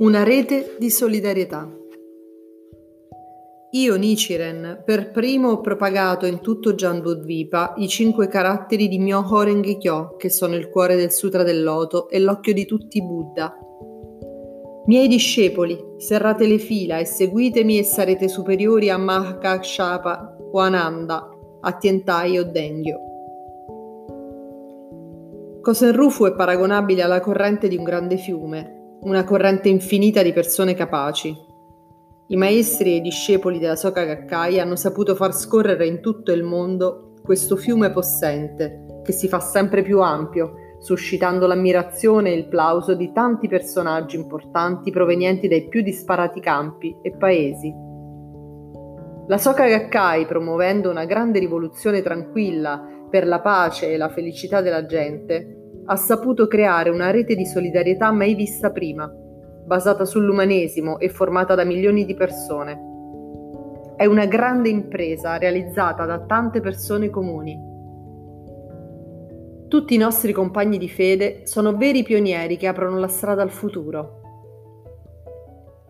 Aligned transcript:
Una 0.00 0.22
rete 0.22 0.76
di 0.78 0.88
solidarietà. 0.88 1.70
Io, 3.72 3.96
Nichiren, 3.96 4.82
per 4.82 5.10
primo 5.10 5.50
ho 5.50 5.60
propagato 5.60 6.24
in 6.24 6.40
tutto 6.40 6.72
Jambudvipa 6.72 7.74
i 7.76 7.86
cinque 7.86 8.26
caratteri 8.26 8.88
di 8.88 8.98
Myoho 8.98 9.42
Renge 9.42 9.76
che 10.16 10.30
sono 10.30 10.54
il 10.54 10.70
cuore 10.70 10.96
del 10.96 11.12
Sutra 11.12 11.42
del 11.42 11.62
Loto 11.62 12.08
e 12.08 12.18
l'occhio 12.18 12.54
di 12.54 12.64
tutti 12.64 12.96
i 12.96 13.02
Buddha. 13.02 13.54
Miei 14.86 15.06
discepoli, 15.06 15.78
serrate 15.98 16.46
le 16.46 16.56
fila 16.56 16.96
e 16.96 17.04
seguitemi 17.04 17.78
e 17.78 17.82
sarete 17.82 18.26
superiori 18.26 18.88
a 18.88 18.96
Mahakakshapa 18.96 20.38
o 20.50 20.58
Ananda, 20.60 21.28
a 21.60 21.72
Tientai 21.76 22.38
o 22.38 22.44
Dengyo. 22.44 23.00
Kosenrufu 25.60 26.24
è 26.24 26.34
paragonabile 26.34 27.02
alla 27.02 27.20
corrente 27.20 27.68
di 27.68 27.76
un 27.76 27.84
grande 27.84 28.16
fiume, 28.16 28.79
una 29.02 29.24
corrente 29.24 29.68
infinita 29.70 30.22
di 30.22 30.32
persone 30.32 30.74
capaci. 30.74 31.34
I 32.26 32.36
maestri 32.36 32.92
e 32.92 32.96
i 32.96 33.00
discepoli 33.00 33.58
della 33.58 33.76
Soka 33.76 34.04
Gakkai 34.04 34.60
hanno 34.60 34.76
saputo 34.76 35.14
far 35.14 35.34
scorrere 35.34 35.86
in 35.86 36.00
tutto 36.00 36.32
il 36.32 36.42
mondo 36.42 37.14
questo 37.22 37.56
fiume 37.56 37.90
possente 37.90 39.00
che 39.02 39.12
si 39.12 39.26
fa 39.26 39.40
sempre 39.40 39.82
più 39.82 40.00
ampio, 40.02 40.52
suscitando 40.80 41.46
l'ammirazione 41.46 42.30
e 42.30 42.36
il 42.36 42.48
plauso 42.48 42.94
di 42.94 43.10
tanti 43.12 43.48
personaggi 43.48 44.16
importanti 44.16 44.90
provenienti 44.90 45.48
dai 45.48 45.66
più 45.66 45.80
disparati 45.80 46.40
campi 46.40 46.94
e 47.00 47.12
paesi. 47.12 47.72
La 49.28 49.38
Soka 49.38 49.66
Gakkai, 49.66 50.26
promuovendo 50.26 50.90
una 50.90 51.06
grande 51.06 51.38
rivoluzione 51.38 52.02
tranquilla 52.02 52.86
per 53.08 53.26
la 53.26 53.40
pace 53.40 53.90
e 53.90 53.96
la 53.96 54.10
felicità 54.10 54.60
della 54.60 54.84
gente, 54.84 55.59
ha 55.90 55.96
saputo 55.96 56.46
creare 56.46 56.88
una 56.88 57.10
rete 57.10 57.34
di 57.34 57.44
solidarietà 57.44 58.12
mai 58.12 58.36
vista 58.36 58.70
prima, 58.70 59.12
basata 59.64 60.04
sull'umanesimo 60.04 61.00
e 61.00 61.08
formata 61.08 61.56
da 61.56 61.64
milioni 61.64 62.04
di 62.04 62.14
persone. 62.14 62.80
È 63.96 64.06
una 64.06 64.26
grande 64.26 64.68
impresa 64.68 65.36
realizzata 65.36 66.04
da 66.06 66.20
tante 66.20 66.60
persone 66.60 67.10
comuni. 67.10 67.58
Tutti 69.66 69.94
i 69.94 69.98
nostri 69.98 70.32
compagni 70.32 70.78
di 70.78 70.88
fede 70.88 71.44
sono 71.46 71.76
veri 71.76 72.04
pionieri 72.04 72.56
che 72.56 72.68
aprono 72.68 73.00
la 73.00 73.08
strada 73.08 73.42
al 73.42 73.50
futuro. 73.50 74.20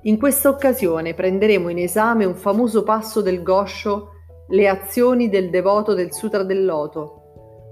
In 0.05 0.19
questa 0.19 0.49
occasione 0.49 1.13
prenderemo 1.13 1.69
in 1.69 1.79
esame 1.79 2.25
un 2.25 2.37
famoso 2.37 2.85
passo 2.85 3.21
del 3.21 3.43
Gosho, 3.43 4.13
le 4.49 4.67
azioni 4.67 5.29
del 5.29 5.51
devoto 5.51 5.93
del 5.93 6.15
Sutra 6.15 6.43
del 6.43 6.65
Loto, 6.65 7.20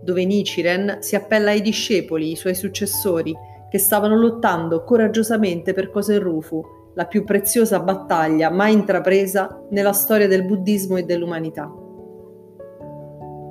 dove 0.03 0.25
Nichiren 0.25 0.99
si 1.01 1.17
appella 1.17 1.51
ai 1.51 1.61
discepoli, 1.61 2.31
i 2.31 2.37
suoi 2.37 2.55
successori, 2.55 3.35
che 3.69 3.79
stavano 3.79 4.17
lottando 4.17 4.85
coraggiosamente 4.85 5.73
per 5.73 5.91
Kosenrufu, 5.91 6.63
la 6.95 7.07
più 7.07 7.25
preziosa 7.25 7.81
battaglia 7.81 8.51
mai 8.51 8.73
intrapresa 8.73 9.63
nella 9.71 9.93
storia 9.93 10.27
del 10.27 10.45
buddismo 10.45 10.97
e 10.97 11.05
dell'umanità. 11.05 11.73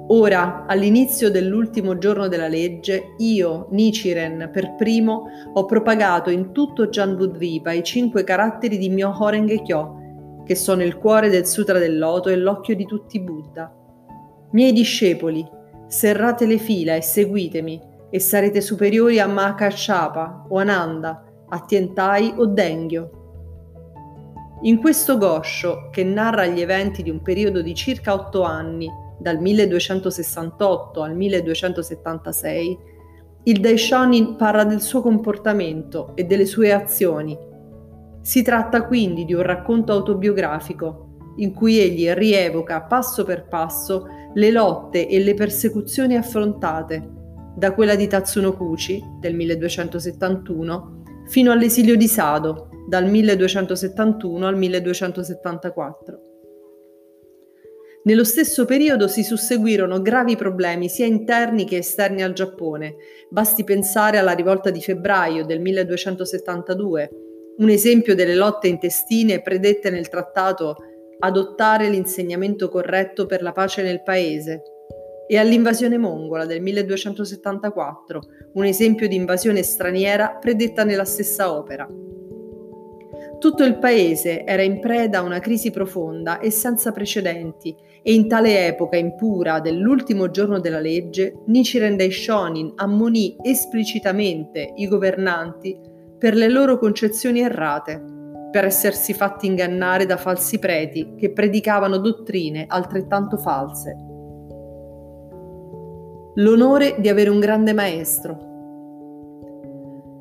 Ora, 0.10 0.66
all'inizio 0.66 1.30
dell'ultimo 1.30 1.98
giorno 1.98 2.30
della 2.30 2.48
legge, 2.48 3.14
io, 3.18 3.68
Nichiren, 3.72 4.50
per 4.54 4.76
primo, 4.76 5.26
ho 5.54 5.66
propagato 5.66 6.30
in 6.30 6.54
tutto 6.54 6.88
Janbudvipa 6.88 7.74
i 7.74 7.84
cinque 7.84 8.24
caratteri 8.24 8.78
di 8.78 8.90
Myoho 8.90 9.28
Renge 9.28 9.62
Kyo, 9.62 10.44
che 10.46 10.56
sono 10.56 10.82
il 10.84 10.98
cuore 10.98 11.30
del 11.30 11.46
Sutra 11.46 11.78
del 11.78 11.98
Loto 11.98 12.30
e 12.30 12.38
l'occhio 12.38 12.74
di 12.74 12.86
tutti 12.86 13.18
i 13.18 13.22
Buddha. 13.22 13.70
Miei 14.52 14.72
discepoli, 14.72 15.46
serrate 15.88 16.46
le 16.46 16.58
fila 16.58 16.96
e 16.96 17.02
seguitemi, 17.02 17.82
e 18.10 18.20
sarete 18.20 18.62
superiori 18.62 19.20
a 19.20 19.28
Mahakashapa 19.28 20.46
o 20.50 20.58
Ananda, 20.58 21.24
a 21.50 21.60
Tientai 21.62 22.34
o 22.38 22.46
Dengyo. 22.46 23.12
In 24.64 24.80
questo 24.80 25.18
goscio, 25.18 25.90
che 25.92 26.04
narra 26.04 26.46
gli 26.46 26.62
eventi 26.62 27.04
di 27.04 27.10
un 27.10 27.22
periodo 27.22 27.62
di 27.62 27.76
circa 27.76 28.14
otto 28.14 28.44
anni, 28.44 28.90
dal 29.20 29.40
1268 29.40 31.02
al 31.02 31.16
1276, 31.16 32.78
il 33.44 33.60
Daishonin 33.60 34.36
parla 34.36 34.64
del 34.64 34.82
suo 34.82 35.02
comportamento 35.02 36.12
e 36.16 36.26
delle 36.26 36.46
sue 36.46 36.72
azioni. 36.72 37.38
Si 38.22 38.42
tratta 38.42 38.86
quindi 38.86 39.26
di 39.26 39.34
un 39.34 39.42
racconto 39.42 39.94
autobiografico 39.94 41.34
in 41.38 41.54
cui 41.54 41.80
egli 41.80 42.10
rievoca 42.12 42.82
passo 42.82 43.24
per 43.24 43.48
passo 43.48 44.08
le 44.34 44.52
lotte 44.52 45.08
e 45.08 45.20
le 45.20 45.34
persecuzioni 45.34 46.16
affrontate, 46.16 47.16
da 47.56 47.74
quella 47.74 47.96
di 47.96 48.08
Tatsunokuchi 48.08 49.04
del 49.20 49.34
1271 49.34 51.02
fino 51.28 51.52
all'esilio 51.52 51.96
di 51.96 52.08
Sado 52.08 52.70
dal 52.88 53.10
1271 53.10 54.48
al 54.48 54.56
1274. 54.56 56.22
Nello 58.04 58.24
stesso 58.24 58.64
periodo 58.64 59.10
si 59.10 59.24
susseguirono 59.24 60.02
gravi 60.02 60.38
problemi 60.38 60.88
sia 60.88 61.06
interni 61.06 61.66
che 61.66 61.78
esterni 61.78 62.24
al 62.24 62.32
Giappone. 62.32 62.96
Basti 63.30 63.66
pensare 63.66 64.18
alla 64.18 64.32
rivolta 64.32 64.70
di 64.70 64.80
febbraio 64.80 65.44
del 65.44 65.60
1272, 65.60 67.10
un 67.58 67.70
esempio 67.70 68.16
delle 68.16 68.36
lotte 68.36 68.70
intestine 68.70 69.42
predette 69.42 69.90
nel 69.90 70.08
trattato 70.08 70.76
adottare 71.20 71.90
l'insegnamento 71.90 72.70
corretto 72.70 73.26
per 73.26 73.42
la 73.42 73.52
pace 73.52 73.82
nel 73.82 74.04
paese, 74.04 74.62
e 75.28 75.38
all'invasione 75.38 75.98
mongola 75.98 76.46
del 76.46 76.62
1274, 76.62 78.22
un 78.54 78.64
esempio 78.64 79.08
di 79.08 79.16
invasione 79.16 79.62
straniera 79.62 80.38
predetta 80.40 80.84
nella 80.86 81.04
stessa 81.04 81.54
opera. 81.54 81.88
Tutto 83.40 83.64
il 83.64 83.78
paese 83.78 84.46
era 84.46 84.64
in 84.64 84.80
preda 84.80 85.20
a 85.20 85.24
una 85.24 85.40
crisi 85.40 85.70
profonda 85.70 86.40
e 86.40 86.50
senza 86.50 86.92
precedenti, 86.92 87.76
e 88.02 88.14
in 88.14 88.28
tale 88.28 88.68
epoca 88.68 88.96
impura 88.96 89.60
dell'ultimo 89.60 90.32
giorno 90.32 90.60
della 90.60 90.80
legge, 90.80 91.42
Nichiren 91.48 91.98
Daishonin 91.98 92.72
ammonì 92.76 93.36
esplicitamente 93.44 94.72
i 94.78 94.88
governanti 94.88 95.78
per 96.18 96.36
le 96.36 96.48
loro 96.50 96.80
concezioni 96.80 97.42
errate 97.42 98.16
per 98.52 98.66
essersi 98.66 99.14
fatti 99.14 99.46
ingannare 99.46 100.06
da 100.06 100.18
falsi 100.18 100.60
preti 100.60 101.16
che 101.18 101.32
predicavano 101.32 101.98
dottrine 101.98 102.66
altrettanto 102.68 103.38
false. 103.38 103.96
L'onore 106.36 106.96
di 107.00 107.10
avere 107.10 107.30
un 107.30 107.40
grande 107.40 107.74
maestro. 107.74 108.46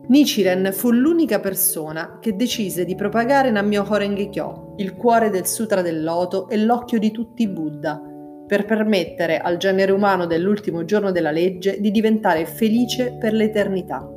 Nichiren 0.08 0.70
fu 0.72 0.90
l'unica 0.92 1.40
persona 1.40 2.18
che 2.20 2.36
decise 2.36 2.84
di 2.84 2.94
propagare 2.94 3.50
Nammyoho 3.50 3.96
Renge 3.96 4.28
Kyo, 4.28 4.74
il 4.76 4.94
cuore 4.94 5.30
del 5.30 5.46
Sutra 5.46 5.82
del 5.82 6.02
Loto 6.02 6.48
e 6.48 6.56
l'occhio 6.56 6.98
di 6.98 7.10
tutti 7.10 7.42
i 7.42 7.48
Buddha, 7.48 8.00
per 8.46 8.64
permettere 8.64 9.38
al 9.38 9.56
genere 9.56 9.90
umano 9.92 10.26
dell'ultimo 10.26 10.84
giorno 10.84 11.10
della 11.10 11.32
legge 11.32 11.80
di 11.80 11.90
diventare 11.90 12.46
felice 12.46 13.16
per 13.18 13.32
l'eternità. 13.32 14.15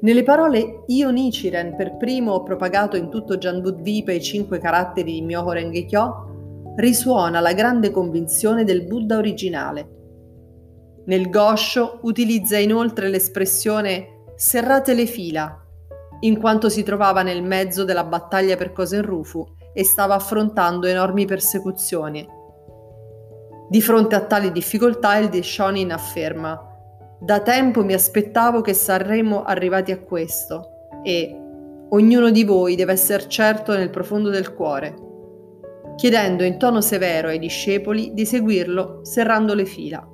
Nelle 0.00 0.22
parole 0.22 0.84
Io 0.86 1.10
Nichiren 1.10 1.74
per 1.74 1.96
primo 1.96 2.44
propagato 2.44 2.96
in 2.96 3.10
tutto 3.10 3.36
Janbudvipa 3.36 4.12
i 4.12 4.22
cinque 4.22 4.60
caratteri 4.60 5.14
di 5.14 5.22
Myoho 5.22 5.50
Renge 5.50 5.86
Kyo, 5.86 6.74
risuona 6.76 7.40
la 7.40 7.52
grande 7.52 7.90
convinzione 7.90 8.62
del 8.62 8.86
Buddha 8.86 9.16
originale. 9.16 9.96
Nel 11.06 11.28
Gosho 11.28 11.98
utilizza 12.02 12.56
inoltre 12.58 13.08
l'espressione 13.08 14.22
serrate 14.36 14.94
le 14.94 15.06
fila, 15.06 15.60
in 16.20 16.38
quanto 16.38 16.68
si 16.68 16.84
trovava 16.84 17.22
nel 17.22 17.42
mezzo 17.42 17.82
della 17.82 18.04
battaglia 18.04 18.54
per 18.54 18.70
Kosenrufu 18.70 19.44
e 19.72 19.82
stava 19.82 20.14
affrontando 20.14 20.86
enormi 20.86 21.26
persecuzioni. 21.26 22.24
Di 23.68 23.82
fronte 23.82 24.14
a 24.14 24.20
tali 24.20 24.52
difficoltà 24.52 25.16
il 25.16 25.28
Deshonin 25.28 25.90
afferma 25.90 26.67
da 27.20 27.40
tempo 27.40 27.84
mi 27.84 27.94
aspettavo 27.94 28.60
che 28.60 28.74
saremmo 28.74 29.42
arrivati 29.42 29.90
a 29.90 29.98
questo 29.98 30.90
e 31.02 31.36
ognuno 31.90 32.30
di 32.30 32.44
voi 32.44 32.76
deve 32.76 32.92
essere 32.92 33.28
certo 33.28 33.76
nel 33.76 33.90
profondo 33.90 34.30
del 34.30 34.54
cuore, 34.54 34.94
chiedendo 35.96 36.44
in 36.44 36.58
tono 36.58 36.80
severo 36.80 37.28
ai 37.28 37.40
discepoli 37.40 38.12
di 38.14 38.24
seguirlo 38.24 39.00
serrando 39.02 39.54
le 39.54 39.64
fila. 39.64 40.08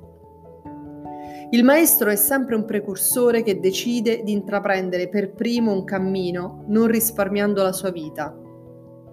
Il 1.51 1.63
maestro 1.63 2.09
è 2.09 2.15
sempre 2.15 2.55
un 2.55 2.65
precursore 2.65 3.43
che 3.43 3.59
decide 3.59 4.23
di 4.23 4.31
intraprendere 4.31 5.07
per 5.07 5.33
primo 5.33 5.71
un 5.71 5.83
cammino 5.83 6.65
non 6.69 6.87
risparmiando 6.87 7.61
la 7.61 7.71
sua 7.71 7.91
vita. 7.91 8.35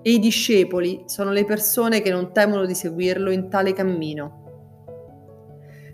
E 0.00 0.12
i 0.12 0.18
discepoli 0.18 1.02
sono 1.04 1.30
le 1.30 1.44
persone 1.44 2.00
che 2.00 2.10
non 2.10 2.32
temono 2.32 2.64
di 2.64 2.74
seguirlo 2.74 3.30
in 3.30 3.50
tale 3.50 3.74
cammino. 3.74 4.41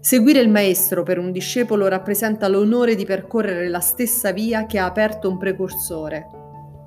Seguire 0.09 0.41
il 0.41 0.49
maestro 0.49 1.03
per 1.03 1.19
un 1.19 1.33
discepolo 1.33 1.87
rappresenta 1.87 2.49
l'onore 2.49 2.95
di 2.95 3.05
percorrere 3.05 3.69
la 3.69 3.81
stessa 3.81 4.33
via 4.33 4.65
che 4.65 4.79
ha 4.79 4.87
aperto 4.87 5.29
un 5.29 5.37
precursore. 5.37 6.27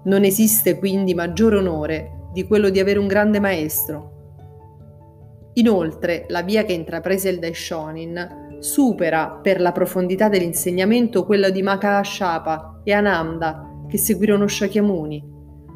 Non 0.05 0.23
esiste 0.23 0.79
quindi 0.79 1.13
maggiore 1.13 1.57
onore 1.57 2.29
di 2.33 2.47
quello 2.47 2.69
di 2.69 2.79
avere 2.79 2.97
un 2.97 3.05
grande 3.05 3.39
maestro. 3.39 5.51
Inoltre, 5.53 6.25
la 6.29 6.41
via 6.41 6.63
che 6.63 6.73
intraprese 6.73 7.29
il 7.29 7.37
Daishonin 7.37 8.57
supera 8.57 9.39
per 9.39 9.61
la 9.61 9.71
profondità 9.71 10.27
dell'insegnamento 10.27 11.23
quella 11.23 11.51
di 11.51 11.61
Mahakashapa 11.61 12.81
e 12.83 12.91
Ananda, 12.91 13.83
che 13.87 13.99
seguirono 13.99 14.47
Shakyamuni, 14.47 15.23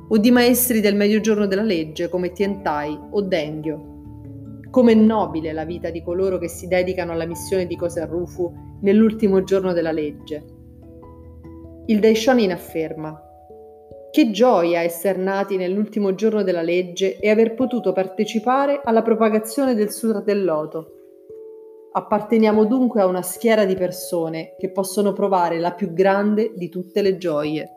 o 0.09 0.17
di 0.17 0.31
maestri 0.31 0.81
del 0.81 0.95
mezzogiorno 0.95 1.45
della 1.45 1.61
legge 1.61 2.09
come 2.09 2.31
Tientai 2.31 2.99
o 3.11 3.21
Dengyo. 3.21 3.94
Com'è 4.75 4.93
nobile 4.93 5.53
la 5.53 5.63
vita 5.63 5.89
di 5.89 6.03
coloro 6.03 6.37
che 6.37 6.49
si 6.49 6.67
dedicano 6.67 7.13
alla 7.13 7.25
missione 7.25 7.65
di 7.65 7.77
Kosen 7.77 8.09
Rufu 8.09 8.51
nell'ultimo 8.81 9.41
giorno 9.45 9.71
della 9.71 9.93
legge. 9.93 10.43
Il 11.85 12.01
Daishonin 12.01 12.51
afferma 12.51 13.17
che 14.11 14.31
gioia 14.31 14.81
essere 14.81 15.17
nati 15.17 15.55
nell'ultimo 15.55 16.13
giorno 16.13 16.43
della 16.43 16.61
legge 16.61 17.19
e 17.19 17.29
aver 17.29 17.53
potuto 17.53 17.93
partecipare 17.93 18.81
alla 18.83 19.01
propagazione 19.01 19.75
del 19.75 19.93
Sutra 19.93 20.19
del 20.19 20.43
Loto. 20.43 20.91
Apparteniamo 21.93 22.65
dunque 22.65 22.99
a 22.99 23.05
una 23.05 23.21
schiera 23.21 23.63
di 23.63 23.75
persone 23.75 24.55
che 24.57 24.71
possono 24.71 25.13
provare 25.13 25.57
la 25.57 25.71
più 25.71 25.93
grande 25.93 26.51
di 26.53 26.67
tutte 26.67 27.01
le 27.01 27.15
gioie. 27.15 27.69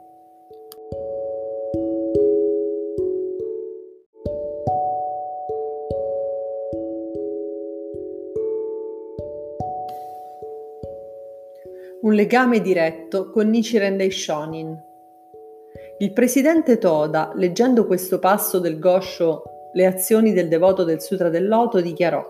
Un 12.08 12.14
legame 12.14 12.62
diretto 12.62 13.28
con 13.28 13.50
Nichiren 13.50 13.98
Daishonin 13.98 14.74
il 15.98 16.12
presidente 16.14 16.78
Toda, 16.78 17.32
leggendo 17.34 17.84
questo 17.84 18.18
passo 18.18 18.60
del 18.60 18.78
Gosho 18.78 19.42
Le 19.74 19.84
azioni 19.84 20.32
del 20.32 20.48
devoto 20.48 20.84
del 20.84 21.02
Sutra 21.02 21.28
del 21.28 21.46
Loto, 21.46 21.82
dichiarò 21.82 22.24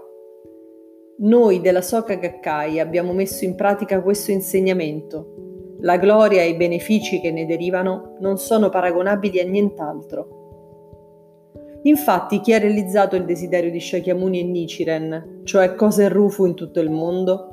Noi 1.18 1.60
della 1.60 1.80
Soka 1.80 2.16
Gakkai 2.16 2.80
abbiamo 2.80 3.12
messo 3.12 3.44
in 3.44 3.54
pratica 3.54 4.02
questo 4.02 4.32
insegnamento. 4.32 5.76
La 5.82 5.96
gloria 5.96 6.42
e 6.42 6.48
i 6.48 6.56
benefici 6.56 7.20
che 7.20 7.30
ne 7.30 7.46
derivano 7.46 8.16
non 8.18 8.36
sono 8.36 8.70
paragonabili 8.70 9.38
a 9.38 9.44
nient'altro. 9.44 11.78
Infatti, 11.82 12.40
chi 12.40 12.52
ha 12.52 12.58
realizzato 12.58 13.14
il 13.14 13.24
desiderio 13.24 13.70
di 13.70 13.78
Shakyamuni 13.78 14.40
e 14.40 14.42
Nichiren, 14.42 15.42
cioè 15.44 15.76
Kosen 15.76 16.08
Rufu 16.08 16.46
in 16.46 16.54
tutto 16.54 16.80
il 16.80 16.90
mondo? 16.90 17.47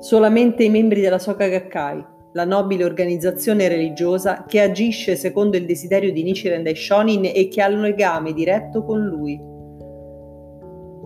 Solamente 0.00 0.64
i 0.64 0.70
membri 0.70 1.02
della 1.02 1.18
Soka 1.18 1.46
Gakkai, 1.46 2.02
la 2.32 2.46
nobile 2.46 2.84
organizzazione 2.84 3.68
religiosa 3.68 4.46
che 4.48 4.62
agisce 4.62 5.14
secondo 5.14 5.58
il 5.58 5.66
desiderio 5.66 6.10
di 6.10 6.22
Nichiren 6.22 6.62
Daishonin 6.62 7.26
e 7.26 7.48
che 7.48 7.60
ha 7.60 7.68
un 7.68 7.82
legame 7.82 8.32
diretto 8.32 8.82
con 8.82 9.04
lui. 9.04 9.38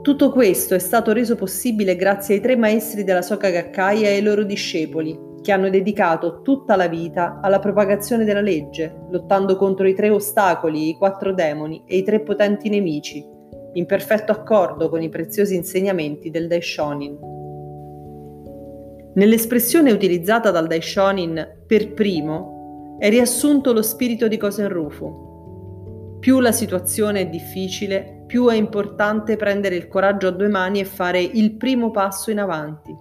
Tutto 0.01 0.31
questo 0.31 0.77
è 0.77 0.79
stato 0.79 1.13
reso 1.13 1.35
possibile 1.35 1.97
grazie 1.97 2.37
ai 2.37 2.41
tre 2.41 2.55
maestri 2.55 3.03
della 3.03 3.23
Soka 3.23 3.51
Gakkai 3.51 4.05
e 4.05 4.07
ai 4.07 4.23
loro 4.23 4.45
discepoli, 4.45 5.19
che 5.43 5.51
hanno 5.51 5.71
dedicato 5.71 6.43
tutta 6.43 6.77
la 6.77 6.87
vita 6.87 7.41
alla 7.43 7.59
propagazione 7.59 8.25
della 8.25 8.41
legge, 8.41 8.95
lottando 9.11 9.57
contro 9.57 9.89
i 9.89 9.95
tre 9.95 10.09
ostacoli, 10.09 10.91
i 10.91 10.95
quattro 10.95 11.35
demoni 11.35 11.83
e 11.85 11.97
i 11.97 12.05
tre 12.05 12.21
potenti 12.21 12.69
nemici, 12.69 13.27
in 13.73 13.87
perfetto 13.87 14.31
accordo 14.31 14.89
con 14.89 15.03
i 15.03 15.09
preziosi 15.09 15.57
insegnamenti 15.57 16.31
del 16.31 16.47
Daishonin. 16.47 17.43
Nell'espressione 19.17 19.93
utilizzata 19.93 20.51
dal 20.51 20.67
Daishonin 20.67 21.63
per 21.69 21.93
primo 21.93 22.97
è 22.99 23.09
riassunto 23.09 23.73
lo 23.73 23.83
spirito 23.83 24.27
di 24.27 24.37
Kosen-Rufu. 24.37 26.19
Più 26.19 26.41
la 26.41 26.51
situazione 26.51 27.21
è 27.21 27.27
difficile, 27.29 28.25
più 28.27 28.49
è 28.49 28.57
importante 28.57 29.37
prendere 29.37 29.77
il 29.77 29.87
coraggio 29.87 30.27
a 30.27 30.33
due 30.33 30.49
mani 30.49 30.81
e 30.81 30.85
fare 30.85 31.21
il 31.21 31.55
primo 31.55 31.93
passo 31.93 32.33
in 32.33 32.41
avanti. 32.41 32.93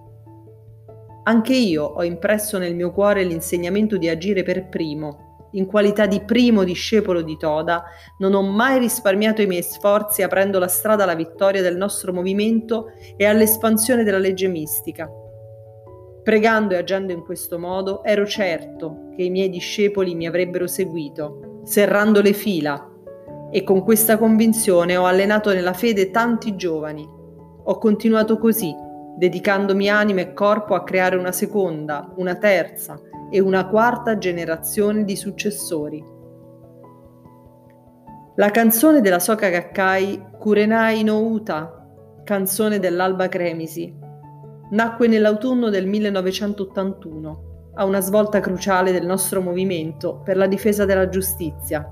Anche 1.24 1.54
io 1.54 1.82
ho 1.82 2.04
impresso 2.04 2.58
nel 2.58 2.76
mio 2.76 2.92
cuore 2.92 3.24
l'insegnamento 3.24 3.96
di 3.96 4.08
agire 4.08 4.44
per 4.44 4.68
primo. 4.68 5.48
In 5.54 5.66
qualità 5.66 6.06
di 6.06 6.20
primo 6.20 6.62
discepolo 6.62 7.22
di 7.22 7.36
Toda, 7.36 7.82
non 8.18 8.34
ho 8.34 8.42
mai 8.42 8.78
risparmiato 8.78 9.42
i 9.42 9.46
miei 9.46 9.62
sforzi 9.62 10.22
aprendo 10.22 10.60
la 10.60 10.68
strada 10.68 11.02
alla 11.02 11.16
vittoria 11.16 11.62
del 11.62 11.76
nostro 11.76 12.12
movimento 12.12 12.92
e 13.16 13.24
all'espansione 13.24 14.04
della 14.04 14.18
legge 14.18 14.46
mistica 14.46 15.10
Pregando 16.24 16.72
e 16.72 16.78
agendo 16.78 17.12
in 17.12 17.22
questo 17.22 17.58
modo, 17.58 18.02
ero 18.02 18.24
certo 18.24 19.10
che 19.14 19.24
i 19.24 19.30
miei 19.30 19.50
discepoli 19.50 20.14
mi 20.14 20.26
avrebbero 20.26 20.66
seguito, 20.66 21.60
serrando 21.64 22.22
le 22.22 22.32
fila, 22.32 22.90
e 23.50 23.62
con 23.62 23.82
questa 23.84 24.16
convinzione 24.16 24.96
ho 24.96 25.04
allenato 25.04 25.52
nella 25.52 25.74
fede 25.74 26.10
tanti 26.10 26.56
giovani. 26.56 27.06
Ho 27.66 27.76
continuato 27.76 28.38
così, 28.38 28.74
dedicandomi 29.18 29.90
anima 29.90 30.22
e 30.22 30.32
corpo 30.32 30.74
a 30.74 30.82
creare 30.82 31.16
una 31.16 31.30
seconda, 31.30 32.10
una 32.16 32.36
terza 32.36 32.98
e 33.30 33.38
una 33.40 33.68
quarta 33.68 34.16
generazione 34.16 35.04
di 35.04 35.16
successori. 35.16 36.02
La 38.36 38.50
canzone 38.50 39.02
della 39.02 39.18
Soka 39.18 39.50
Gakkai, 39.50 40.24
Kurenai 40.38 41.04
no 41.04 41.20
Uta, 41.20 41.86
canzone 42.24 42.78
dell'Alba 42.78 43.28
Cremisi, 43.28 44.03
nacque 44.70 45.08
nell'autunno 45.08 45.68
del 45.68 45.86
1981, 45.86 47.70
a 47.74 47.84
una 47.84 48.00
svolta 48.00 48.40
cruciale 48.40 48.92
del 48.92 49.04
nostro 49.04 49.40
movimento 49.40 50.20
per 50.24 50.36
la 50.36 50.46
difesa 50.46 50.84
della 50.84 51.08
giustizia. 51.08 51.88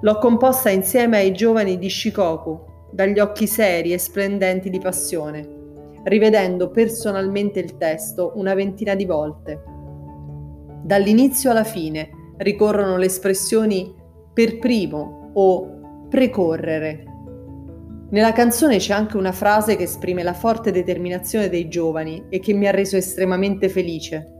L'ho 0.00 0.18
composta 0.18 0.70
insieme 0.70 1.18
ai 1.18 1.32
giovani 1.32 1.78
di 1.78 1.88
Shikoku, 1.88 2.66
dagli 2.90 3.18
occhi 3.18 3.46
seri 3.46 3.92
e 3.92 3.98
splendenti 3.98 4.70
di 4.70 4.78
passione, 4.78 5.56
rivedendo 6.04 6.70
personalmente 6.70 7.60
il 7.60 7.76
testo 7.76 8.32
una 8.36 8.54
ventina 8.54 8.94
di 8.94 9.04
volte. 9.04 9.62
Dall'inizio 10.82 11.50
alla 11.50 11.64
fine 11.64 12.34
ricorrono 12.38 12.96
le 12.96 13.06
espressioni 13.06 13.94
per 14.32 14.58
primo 14.58 15.30
o 15.34 16.06
precorrere 16.08 17.07
nella 18.10 18.32
canzone 18.32 18.78
c'è 18.78 18.94
anche 18.94 19.18
una 19.18 19.32
frase 19.32 19.76
che 19.76 19.82
esprime 19.82 20.22
la 20.22 20.32
forte 20.32 20.70
determinazione 20.70 21.50
dei 21.50 21.68
giovani 21.68 22.26
e 22.30 22.40
che 22.40 22.54
mi 22.54 22.66
ha 22.66 22.70
reso 22.70 22.96
estremamente 22.96 23.68
felice. 23.68 24.32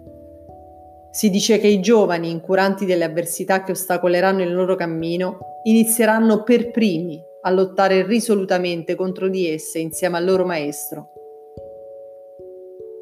Si 1.11 1.29
dice 1.29 1.59
che 1.59 1.67
i 1.67 1.81
giovani, 1.81 2.31
incuranti 2.31 2.87
delle 2.87 3.05
avversità 3.05 3.63
che 3.63 3.73
ostacoleranno 3.73 4.43
il 4.43 4.55
loro 4.55 4.75
cammino, 4.75 5.39
inizieranno 5.65 6.43
per 6.45 6.71
primi 6.71 7.21
a 7.43 7.51
lottare 7.51 8.07
risolutamente 8.07 8.95
contro 8.95 9.29
di 9.29 9.49
esse 9.49 9.79
insieme 9.79 10.17
al 10.17 10.25
loro 10.25 10.47
maestro. 10.47 11.11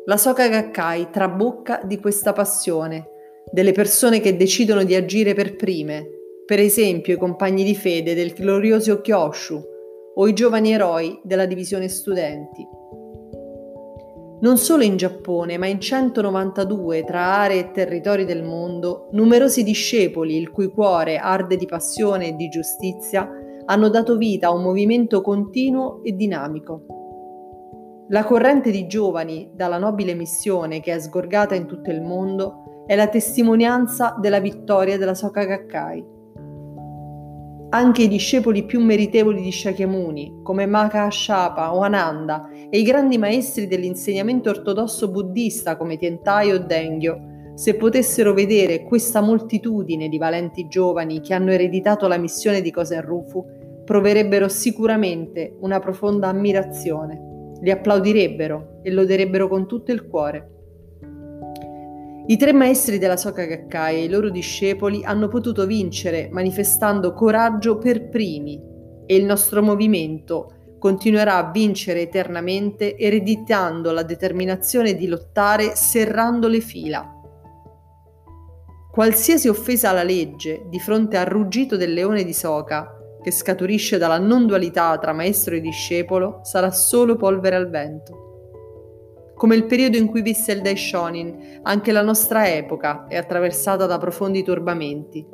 La 0.06 0.16
Soka 0.16 0.48
Gakkai 0.48 1.10
trabocca 1.10 1.80
di 1.84 2.00
questa 2.00 2.32
passione, 2.32 3.08
delle 3.52 3.72
persone 3.72 4.20
che 4.20 4.36
decidono 4.36 4.82
di 4.82 4.96
agire 4.96 5.34
per 5.34 5.54
prime, 5.54 6.06
per 6.44 6.58
esempio 6.58 7.14
i 7.14 7.18
compagni 7.18 7.62
di 7.62 7.74
fede 7.74 8.14
del 8.14 8.32
glorioso 8.32 9.00
Kyoshu, 9.00 9.74
o 10.18 10.28
i 10.28 10.32
giovani 10.32 10.72
eroi 10.72 11.20
della 11.22 11.46
divisione 11.46 11.88
studenti. 11.88 12.66
Non 14.38 14.58
solo 14.58 14.82
in 14.82 14.96
Giappone, 14.96 15.56
ma 15.58 15.66
in 15.66 15.80
192 15.80 17.04
tra 17.04 17.38
aree 17.38 17.58
e 17.58 17.70
territori 17.70 18.24
del 18.24 18.42
mondo, 18.42 19.08
numerosi 19.12 19.62
discepoli, 19.62 20.36
il 20.36 20.50
cui 20.50 20.68
cuore 20.68 21.16
arde 21.16 21.56
di 21.56 21.66
passione 21.66 22.28
e 22.28 22.36
di 22.36 22.48
giustizia, 22.48 23.28
hanno 23.64 23.88
dato 23.88 24.16
vita 24.16 24.48
a 24.48 24.52
un 24.52 24.62
movimento 24.62 25.20
continuo 25.22 26.02
e 26.02 26.12
dinamico. 26.12 26.84
La 28.08 28.24
corrente 28.24 28.70
di 28.70 28.86
giovani 28.86 29.50
dalla 29.54 29.78
nobile 29.78 30.14
missione 30.14 30.80
che 30.80 30.94
è 30.94 31.00
sgorgata 31.00 31.54
in 31.54 31.66
tutto 31.66 31.90
il 31.90 32.02
mondo 32.02 32.84
è 32.86 32.94
la 32.94 33.08
testimonianza 33.08 34.16
della 34.20 34.38
vittoria 34.38 34.96
della 34.96 35.14
Soka 35.14 35.44
Gakkai 35.44 36.14
anche 37.76 38.04
i 38.04 38.08
discepoli 38.08 38.64
più 38.64 38.80
meritevoli 38.80 39.42
di 39.42 39.52
Shakyamuni, 39.52 40.40
come 40.42 40.64
Maka 40.64 41.04
Ashapa 41.04 41.74
o 41.74 41.80
Ananda, 41.80 42.48
e 42.70 42.78
i 42.78 42.82
grandi 42.82 43.18
maestri 43.18 43.66
dell'insegnamento 43.66 44.48
ortodosso 44.48 45.10
buddista 45.10 45.76
come 45.76 45.98
Tientai 45.98 46.52
o 46.52 46.58
Dengyo, 46.58 47.52
se 47.54 47.76
potessero 47.76 48.32
vedere 48.32 48.82
questa 48.82 49.20
moltitudine 49.20 50.08
di 50.08 50.16
valenti 50.16 50.68
giovani 50.68 51.20
che 51.20 51.34
hanno 51.34 51.50
ereditato 51.50 52.08
la 52.08 52.16
missione 52.16 52.62
di 52.62 52.70
Kosen 52.70 53.02
Rufu, 53.02 53.44
proverebbero 53.84 54.48
sicuramente 54.48 55.54
una 55.60 55.78
profonda 55.78 56.28
ammirazione, 56.28 57.52
li 57.60 57.70
applaudirebbero 57.70 58.80
e 58.82 58.90
loderebbero 58.90 59.48
con 59.48 59.66
tutto 59.66 59.92
il 59.92 60.06
cuore. 60.06 60.55
I 62.28 62.36
tre 62.36 62.52
maestri 62.52 62.98
della 62.98 63.16
Soka 63.16 63.44
Gakkai 63.44 64.00
e 64.00 64.04
i 64.04 64.08
loro 64.08 64.30
discepoli 64.30 65.04
hanno 65.04 65.28
potuto 65.28 65.64
vincere 65.64 66.28
manifestando 66.32 67.12
coraggio 67.12 67.78
per 67.78 68.08
primi 68.08 68.60
e 69.06 69.14
il 69.14 69.24
nostro 69.24 69.62
movimento 69.62 70.76
continuerà 70.80 71.36
a 71.36 71.52
vincere 71.52 72.00
eternamente 72.00 72.96
ereditando 72.96 73.92
la 73.92 74.02
determinazione 74.02 74.94
di 74.94 75.06
lottare 75.06 75.76
serrando 75.76 76.48
le 76.48 76.60
fila. 76.60 77.08
Qualsiasi 78.90 79.46
offesa 79.46 79.90
alla 79.90 80.02
legge 80.02 80.66
di 80.68 80.80
fronte 80.80 81.16
al 81.16 81.26
ruggito 81.26 81.76
del 81.76 81.92
leone 81.92 82.24
di 82.24 82.32
Soka, 82.32 82.90
che 83.22 83.30
scaturisce 83.30 83.98
dalla 83.98 84.18
non 84.18 84.48
dualità 84.48 84.98
tra 84.98 85.12
maestro 85.12 85.54
e 85.54 85.60
discepolo, 85.60 86.40
sarà 86.42 86.72
solo 86.72 87.14
polvere 87.14 87.54
al 87.54 87.70
vento. 87.70 88.25
Come 89.36 89.54
il 89.54 89.66
periodo 89.66 89.98
in 89.98 90.06
cui 90.06 90.22
visse 90.22 90.52
il 90.52 90.62
Daishonin, 90.62 91.60
anche 91.62 91.92
la 91.92 92.00
nostra 92.00 92.48
epoca 92.48 93.06
è 93.06 93.18
attraversata 93.18 93.84
da 93.84 93.98
profondi 93.98 94.42
turbamenti. 94.42 95.26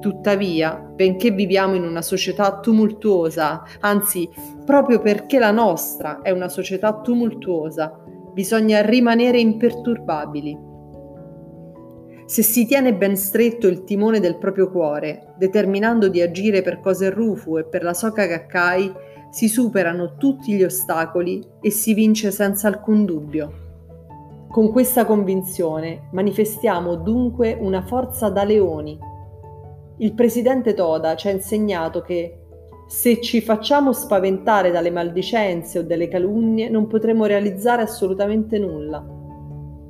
Tuttavia, 0.00 0.76
benché 0.76 1.32
viviamo 1.32 1.74
in 1.74 1.82
una 1.82 2.02
società 2.02 2.60
tumultuosa, 2.60 3.64
anzi, 3.80 4.28
proprio 4.64 5.00
perché 5.00 5.40
la 5.40 5.50
nostra 5.50 6.22
è 6.22 6.30
una 6.30 6.48
società 6.48 7.00
tumultuosa, 7.00 8.00
bisogna 8.32 8.80
rimanere 8.82 9.40
imperturbabili. 9.40 10.56
Se 12.26 12.42
si 12.42 12.64
tiene 12.64 12.94
ben 12.94 13.16
stretto 13.16 13.66
il 13.66 13.82
timone 13.82 14.20
del 14.20 14.38
proprio 14.38 14.70
cuore, 14.70 15.34
determinando 15.36 16.06
di 16.06 16.20
agire 16.20 16.62
per 16.62 16.78
Cose 16.78 17.10
Rufu 17.10 17.56
e 17.58 17.64
per 17.64 17.82
la 17.82 17.94
Soka 17.94 18.26
Gakkai, 18.26 18.92
si 19.36 19.48
superano 19.48 20.16
tutti 20.16 20.54
gli 20.54 20.64
ostacoli 20.64 21.46
e 21.60 21.70
si 21.70 21.92
vince 21.92 22.30
senza 22.30 22.68
alcun 22.68 23.04
dubbio. 23.04 23.52
Con 24.48 24.72
questa 24.72 25.04
convinzione 25.04 26.08
manifestiamo 26.12 26.94
dunque 26.94 27.54
una 27.60 27.82
forza 27.82 28.30
da 28.30 28.44
leoni. 28.44 28.98
Il 29.98 30.14
presidente 30.14 30.72
Toda 30.72 31.16
ci 31.16 31.28
ha 31.28 31.32
insegnato 31.32 32.00
che 32.00 32.44
se 32.88 33.20
ci 33.20 33.42
facciamo 33.42 33.92
spaventare 33.92 34.70
dalle 34.70 34.90
maldicenze 34.90 35.80
o 35.80 35.82
dalle 35.82 36.08
calunnie 36.08 36.70
non 36.70 36.86
potremo 36.86 37.26
realizzare 37.26 37.82
assolutamente 37.82 38.58
nulla. 38.58 39.04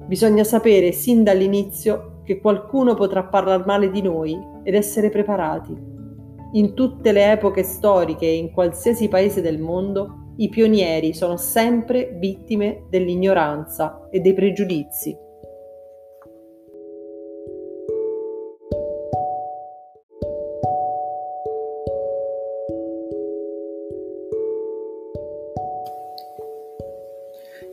Bisogna 0.09 0.43
sapere 0.43 0.91
sin 0.91 1.23
dall'inizio 1.23 2.23
che 2.25 2.41
qualcuno 2.41 2.95
potrà 2.95 3.23
parlare 3.23 3.63
male 3.65 3.93
di 3.93 4.03
noi 4.03 4.37
ed 4.65 4.75
essere 4.75 5.09
preparati. 5.09 5.96
In 6.57 6.73
tutte 6.73 7.13
le 7.13 7.33
epoche 7.33 7.63
storiche 7.63 8.25
e 8.25 8.37
in 8.37 8.51
qualsiasi 8.51 9.09
paese 9.09 9.43
del 9.43 9.59
mondo, 9.59 10.33
i 10.37 10.49
pionieri 10.49 11.13
sono 11.13 11.37
sempre 11.37 12.17
vittime 12.19 12.87
dell'ignoranza 12.89 14.09
e 14.11 14.21
dei 14.21 14.33
pregiudizi. 14.33 15.15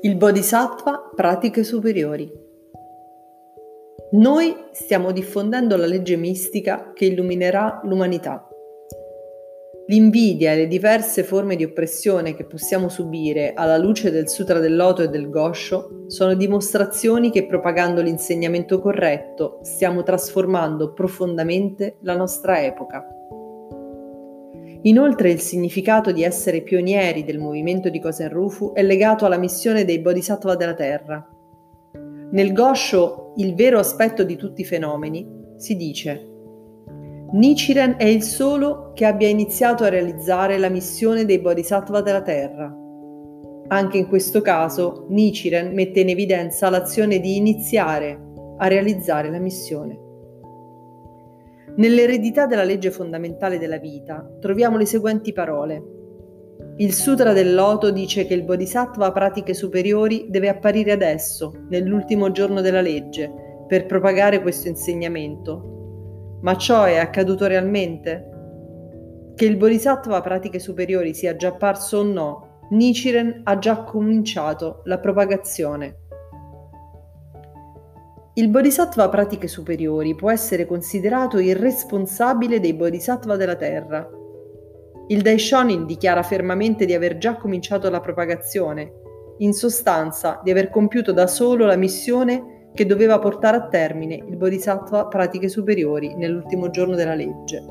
Il 0.01 0.17
Bodhisattva 0.17 1.09
pratiche 1.15 1.63
superiori. 1.63 2.29
Noi 4.11 4.53
stiamo 4.73 5.13
diffondendo 5.13 5.77
la 5.77 5.85
legge 5.85 6.17
mistica 6.17 6.91
che 6.93 7.05
illuminerà 7.05 7.79
l'umanità. 7.85 8.49
L'invidia 9.87 10.53
e 10.53 10.55
le 10.55 10.67
diverse 10.67 11.23
forme 11.23 11.57
di 11.57 11.65
oppressione 11.65 12.35
che 12.35 12.45
possiamo 12.45 12.87
subire 12.87 13.53
alla 13.53 13.77
luce 13.77 14.11
del 14.11 14.29
Sutra 14.29 14.59
del 14.59 14.77
Loto 14.77 15.01
e 15.01 15.09
del 15.09 15.29
Gosho 15.29 16.05
sono 16.07 16.35
dimostrazioni 16.35 17.29
che 17.31 17.45
propagando 17.45 18.01
l'insegnamento 18.01 18.79
corretto 18.79 19.59
stiamo 19.61 20.01
trasformando 20.03 20.93
profondamente 20.93 21.97
la 22.03 22.15
nostra 22.15 22.63
epoca. 22.63 23.05
Inoltre 24.83 25.31
il 25.31 25.41
significato 25.41 26.13
di 26.13 26.23
essere 26.23 26.61
pionieri 26.61 27.25
del 27.25 27.39
movimento 27.39 27.89
di 27.89 27.99
Kosen 27.99 28.29
Rufu 28.29 28.71
è 28.71 28.83
legato 28.83 29.25
alla 29.25 29.37
missione 29.37 29.83
dei 29.83 29.99
Bodhisattva 29.99 30.55
della 30.55 30.75
Terra. 30.75 31.27
Nel 32.31 32.53
Gosho, 32.53 33.33
il 33.35 33.53
vero 33.53 33.79
aspetto 33.79 34.23
di 34.23 34.37
tutti 34.37 34.61
i 34.61 34.65
fenomeni, 34.65 35.27
si 35.57 35.75
dice 35.75 36.32
Nichiren 37.33 37.95
è 37.97 38.03
il 38.03 38.21
solo 38.21 38.91
che 38.93 39.05
abbia 39.05 39.27
iniziato 39.27 39.83
a 39.83 39.89
realizzare 39.89 40.59
la 40.59 40.69
missione 40.69 41.25
dei 41.25 41.39
Bodhisattva 41.39 42.01
della 42.01 42.21
Terra. 42.21 42.71
Anche 43.69 43.97
in 43.97 44.07
questo 44.07 44.41
caso, 44.41 45.07
Nichiren 45.09 45.73
mette 45.73 46.01
in 46.01 46.09
evidenza 46.09 46.69
l'azione 46.69 47.19
di 47.19 47.35
iniziare 47.35 48.19
a 48.57 48.67
realizzare 48.67 49.31
la 49.31 49.39
missione. 49.39 49.99
Nell'eredità 51.77 52.45
della 52.45 52.63
legge 52.63 52.91
fondamentale 52.91 53.57
della 53.57 53.79
vita 53.79 54.23
troviamo 54.39 54.77
le 54.77 54.85
seguenti 54.85 55.33
parole. 55.33 55.83
Il 56.77 56.93
Sutra 56.93 57.33
del 57.33 57.55
Loto 57.55 57.89
dice 57.89 58.27
che 58.27 58.35
il 58.35 58.43
Bodhisattva 58.43 59.07
a 59.07 59.11
pratiche 59.11 59.55
superiori 59.55 60.27
deve 60.29 60.49
apparire 60.49 60.91
adesso, 60.91 61.65
nell'ultimo 61.69 62.29
giorno 62.29 62.61
della 62.61 62.81
legge, 62.81 63.65
per 63.67 63.87
propagare 63.87 64.39
questo 64.39 64.67
insegnamento, 64.67 65.73
ma 66.43 66.57
ciò 66.57 66.83
è 66.83 66.97
accaduto 66.97 67.47
realmente? 67.47 68.29
Che 69.35 69.45
il 69.45 69.55
Bodhisattva 69.57 70.17
a 70.17 70.21
pratiche 70.21 70.59
superiori 70.59 71.13
sia 71.13 71.35
già 71.35 71.47
apparso 71.50 72.00
o 72.00 72.03
no, 72.03 72.59
Nichiren 72.71 73.41
ha 73.45 73.57
già 73.57 73.83
cominciato 73.83 74.81
la 74.85 75.00
propagazione. 75.00 75.97
Il 78.35 78.50
Bodhisattva 78.50 79.03
a 79.03 79.09
pratiche 79.09 79.47
superiori 79.47 80.15
può 80.15 80.31
essere 80.31 80.65
considerato 80.65 81.39
il 81.39 81.55
responsabile 81.55 82.59
dei 82.59 82.73
Bodhisattva 82.73 83.38
della 83.38 83.55
Terra. 83.55 84.07
Il 85.07 85.21
Daishonin 85.21 85.85
dichiara 85.85 86.23
fermamente 86.23 86.85
di 86.85 86.93
aver 86.93 87.17
già 87.17 87.38
cominciato 87.38 87.89
la 87.89 88.00
propagazione, 88.00 88.91
in 89.38 89.53
sostanza 89.53 90.41
di 90.43 90.51
aver 90.51 90.69
compiuto 90.69 91.12
da 91.12 91.27
solo 91.27 91.65
la 91.65 91.75
missione 91.75 92.52
che 92.74 92.86
doveva 92.86 93.20
portare 93.20 93.58
a 93.58 93.68
termine 93.68 94.15
il 94.15 94.36
Bodhisattva 94.36 95.08
pratiche 95.08 95.48
superiori 95.48 96.15
nell'ultimo 96.15 96.70
giorno 96.70 96.96
della 96.96 97.15
legge. 97.15 97.63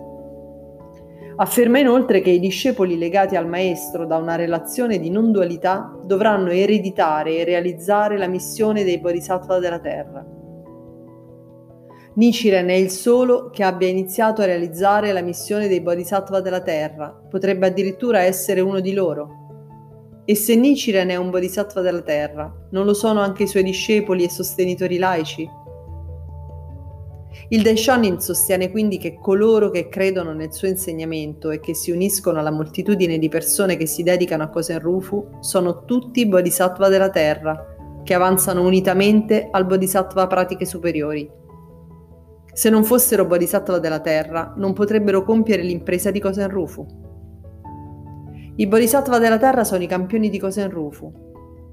Afferma 1.36 1.78
inoltre 1.78 2.20
che 2.20 2.30
i 2.30 2.38
discepoli 2.38 2.98
legati 2.98 3.36
al 3.36 3.48
maestro 3.48 4.06
da 4.06 4.16
una 4.16 4.36
relazione 4.36 4.98
di 4.98 5.10
non 5.10 5.32
dualità 5.32 5.98
dovranno 6.04 6.50
ereditare 6.50 7.38
e 7.38 7.44
realizzare 7.44 8.18
la 8.18 8.28
missione 8.28 8.84
dei 8.84 8.98
Bodhisattva 8.98 9.58
della 9.58 9.80
Terra. 9.80 10.24
Nichiren 12.14 12.68
è 12.68 12.74
il 12.74 12.90
solo 12.90 13.48
che 13.48 13.64
abbia 13.64 13.88
iniziato 13.88 14.42
a 14.42 14.44
realizzare 14.44 15.12
la 15.12 15.22
missione 15.22 15.66
dei 15.66 15.80
Bodhisattva 15.80 16.42
della 16.42 16.60
Terra, 16.60 17.08
potrebbe 17.08 17.66
addirittura 17.66 18.20
essere 18.20 18.60
uno 18.60 18.80
di 18.80 18.92
loro. 18.92 19.41
E 20.24 20.36
se 20.36 20.54
Nichiren 20.54 21.08
è 21.08 21.16
un 21.16 21.30
bodhisattva 21.30 21.80
della 21.80 22.02
terra, 22.02 22.52
non 22.70 22.84
lo 22.84 22.94
sono 22.94 23.20
anche 23.20 23.42
i 23.42 23.48
suoi 23.48 23.64
discepoli 23.64 24.22
e 24.22 24.30
sostenitori 24.30 24.98
laici? 24.98 25.48
Il 27.48 27.62
Daishonin 27.62 28.20
sostiene 28.20 28.70
quindi 28.70 28.98
che 28.98 29.18
coloro 29.20 29.70
che 29.70 29.88
credono 29.88 30.32
nel 30.32 30.52
suo 30.52 30.68
insegnamento 30.68 31.50
e 31.50 31.58
che 31.58 31.74
si 31.74 31.90
uniscono 31.90 32.38
alla 32.38 32.52
moltitudine 32.52 33.18
di 33.18 33.28
persone 33.28 33.76
che 33.76 33.86
si 33.86 34.02
dedicano 34.02 34.44
a 34.44 34.48
Kosen 34.48 34.78
Rufu 34.78 35.38
sono 35.40 35.84
tutti 35.84 36.26
bodhisattva 36.26 36.88
della 36.88 37.10
terra, 37.10 38.00
che 38.04 38.14
avanzano 38.14 38.62
unitamente 38.62 39.48
al 39.50 39.66
bodhisattva 39.66 40.26
pratiche 40.28 40.64
superiori. 40.64 41.28
Se 42.52 42.70
non 42.70 42.84
fossero 42.84 43.26
bodhisattva 43.26 43.78
della 43.78 44.00
terra, 44.00 44.54
non 44.56 44.72
potrebbero 44.72 45.24
compiere 45.24 45.62
l'impresa 45.62 46.10
di 46.10 46.20
Kosen 46.20 46.48
Rufu. 46.48 46.86
I 48.54 48.66
bodhisattva 48.66 49.18
della 49.18 49.38
terra 49.38 49.64
sono 49.64 49.82
i 49.82 49.86
campioni 49.86 50.28
di 50.28 50.38
Kosen-Rufu. 50.38 51.30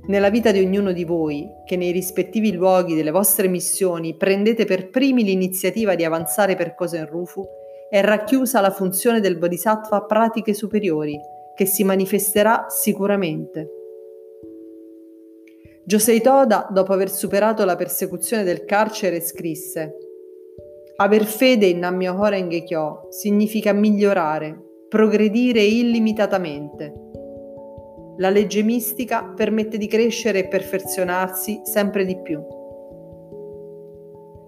Nella 0.07 0.29
vita 0.29 0.51
di 0.51 0.59
ognuno 0.59 0.93
di 0.93 1.03
voi, 1.03 1.45
che 1.65 1.75
nei 1.75 1.91
rispettivi 1.91 2.53
luoghi 2.53 2.95
delle 2.95 3.11
vostre 3.11 3.49
missioni 3.49 4.15
prendete 4.15 4.63
per 4.63 4.89
primi 4.89 5.25
l'iniziativa 5.25 5.95
di 5.95 6.05
avanzare 6.05 6.55
per 6.55 6.75
Kosen-Rufu, 6.75 7.45
è 7.89 7.99
racchiusa 8.01 8.61
la 8.61 8.71
funzione 8.71 9.19
del 9.19 9.37
bodhisattva 9.37 10.03
pratiche 10.03 10.53
superiori, 10.53 11.19
che 11.53 11.65
si 11.65 11.83
manifesterà 11.83 12.67
sicuramente. 12.69 13.69
Josei 15.83 16.21
Toda, 16.21 16.69
dopo 16.71 16.93
aver 16.93 17.11
superato 17.11 17.65
la 17.65 17.75
persecuzione 17.75 18.43
del 18.43 18.63
carcere, 18.63 19.19
scrisse 19.19 19.95
Aver 20.95 21.25
fede 21.25 21.65
in 21.65 21.79
Nammyoho 21.79 22.25
Renge 22.27 22.63
Kyo 22.63 23.07
significa 23.09 23.73
migliorare, 23.73 24.68
progredire 24.89 25.61
illimitatamente. 25.61 26.93
La 28.17 28.31
legge 28.31 28.63
mistica 28.63 29.23
permette 29.23 29.77
di 29.77 29.85
crescere 29.85 30.39
e 30.39 30.47
perfezionarsi 30.47 31.61
sempre 31.63 32.05
di 32.05 32.19
più. 32.19 32.41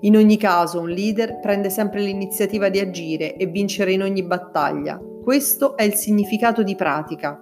In 0.01 0.15
ogni 0.15 0.37
caso 0.37 0.79
un 0.79 0.89
leader 0.89 1.39
prende 1.39 1.69
sempre 1.69 2.01
l'iniziativa 2.01 2.69
di 2.69 2.79
agire 2.79 3.35
e 3.35 3.45
vincere 3.45 3.91
in 3.91 4.01
ogni 4.01 4.23
battaglia. 4.23 4.99
Questo 5.23 5.77
è 5.77 5.83
il 5.83 5.93
significato 5.93 6.63
di 6.63 6.75
pratica, 6.75 7.39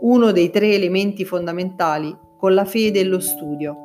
uno 0.00 0.32
dei 0.32 0.50
tre 0.50 0.74
elementi 0.74 1.24
fondamentali 1.24 2.12
con 2.36 2.52
la 2.52 2.64
fede 2.64 2.98
e 2.98 3.04
lo 3.04 3.20
studio. 3.20 3.76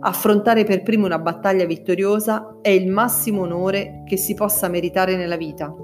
Affrontare 0.00 0.64
per 0.64 0.82
primo 0.82 1.06
una 1.06 1.18
battaglia 1.18 1.64
vittoriosa 1.64 2.58
è 2.60 2.68
il 2.68 2.88
massimo 2.88 3.40
onore 3.40 4.02
che 4.04 4.18
si 4.18 4.34
possa 4.34 4.68
meritare 4.68 5.16
nella 5.16 5.38
vita. 5.38 5.74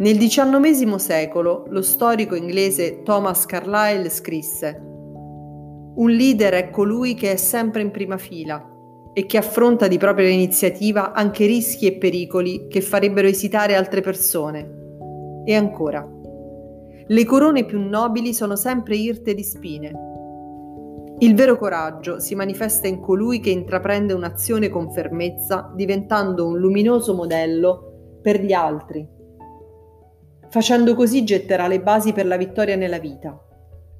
Nel 0.00 0.16
XIX 0.16 0.94
secolo 0.94 1.66
lo 1.68 1.82
storico 1.82 2.34
inglese 2.34 3.02
Thomas 3.02 3.44
Carlyle 3.44 4.08
scrisse 4.08 4.80
Un 4.80 6.10
leader 6.10 6.54
è 6.54 6.70
colui 6.70 7.12
che 7.12 7.32
è 7.32 7.36
sempre 7.36 7.82
in 7.82 7.90
prima 7.90 8.16
fila 8.16 8.66
e 9.12 9.26
che 9.26 9.36
affronta 9.36 9.88
di 9.88 9.98
propria 9.98 10.30
iniziativa 10.30 11.12
anche 11.12 11.44
rischi 11.44 11.86
e 11.86 11.98
pericoli 11.98 12.66
che 12.68 12.80
farebbero 12.80 13.28
esitare 13.28 13.74
altre 13.74 14.00
persone. 14.00 15.42
E 15.44 15.54
ancora, 15.54 16.08
le 17.06 17.24
corone 17.26 17.66
più 17.66 17.78
nobili 17.78 18.32
sono 18.32 18.56
sempre 18.56 18.96
irte 18.96 19.34
di 19.34 19.42
spine. 19.42 19.92
Il 21.18 21.34
vero 21.34 21.58
coraggio 21.58 22.20
si 22.20 22.34
manifesta 22.34 22.88
in 22.88 23.00
colui 23.00 23.40
che 23.40 23.50
intraprende 23.50 24.14
un'azione 24.14 24.70
con 24.70 24.90
fermezza, 24.90 25.70
diventando 25.74 26.46
un 26.46 26.58
luminoso 26.58 27.12
modello 27.12 28.18
per 28.22 28.42
gli 28.42 28.54
altri. 28.54 29.18
Facendo 30.50 30.96
così 30.96 31.22
getterà 31.22 31.68
le 31.68 31.80
basi 31.80 32.12
per 32.12 32.26
la 32.26 32.36
vittoria 32.36 32.74
nella 32.74 32.98
vita. 32.98 33.40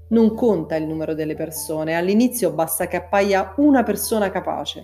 Non 0.08 0.34
conta 0.34 0.74
il 0.74 0.84
numero 0.84 1.14
delle 1.14 1.36
persone, 1.36 1.94
all'inizio 1.94 2.50
basta 2.50 2.88
che 2.88 2.96
appaia 2.96 3.54
una 3.58 3.84
persona 3.84 4.32
capace. 4.32 4.82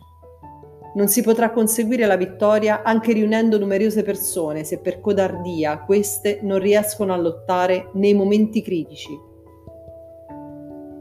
Non 0.95 1.09
si 1.09 1.23
potrà 1.23 1.51
conseguire 1.51 2.07
la 2.07 2.17
vittoria 2.17 2.85
anche 2.85 3.13
riunendo 3.13 3.59
numerose 3.59 4.05
persone 4.05 4.63
se 4.63 4.79
per 4.79 5.01
codardia 5.01 5.81
queste 5.81 6.39
non 6.43 6.61
riescono 6.61 7.13
a 7.13 7.17
lottare 7.17 7.91
nei 7.95 8.15
momenti 8.15 8.63
critici. 8.63 9.11